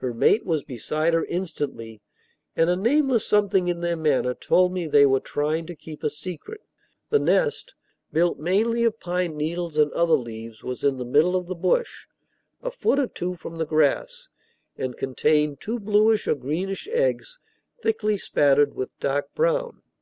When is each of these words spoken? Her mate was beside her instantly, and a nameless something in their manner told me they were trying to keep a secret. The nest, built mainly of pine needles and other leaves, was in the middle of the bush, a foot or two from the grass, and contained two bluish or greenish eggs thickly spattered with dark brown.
Her 0.00 0.12
mate 0.12 0.44
was 0.44 0.62
beside 0.64 1.14
her 1.14 1.24
instantly, 1.24 2.02
and 2.54 2.68
a 2.68 2.76
nameless 2.76 3.26
something 3.26 3.68
in 3.68 3.80
their 3.80 3.96
manner 3.96 4.34
told 4.34 4.70
me 4.74 4.86
they 4.86 5.06
were 5.06 5.18
trying 5.18 5.64
to 5.64 5.74
keep 5.74 6.02
a 6.04 6.10
secret. 6.10 6.60
The 7.08 7.18
nest, 7.18 7.74
built 8.12 8.38
mainly 8.38 8.84
of 8.84 9.00
pine 9.00 9.34
needles 9.34 9.78
and 9.78 9.90
other 9.92 10.12
leaves, 10.12 10.62
was 10.62 10.84
in 10.84 10.98
the 10.98 11.06
middle 11.06 11.36
of 11.36 11.46
the 11.46 11.54
bush, 11.54 12.04
a 12.62 12.70
foot 12.70 12.98
or 12.98 13.06
two 13.06 13.34
from 13.34 13.56
the 13.56 13.64
grass, 13.64 14.28
and 14.76 14.94
contained 14.94 15.58
two 15.58 15.80
bluish 15.80 16.28
or 16.28 16.34
greenish 16.34 16.86
eggs 16.88 17.38
thickly 17.80 18.18
spattered 18.18 18.74
with 18.74 18.90
dark 19.00 19.34
brown. 19.34 19.80